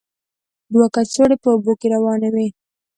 [0.73, 2.47] دوه کڅوړې په اوبو کې روانې وې.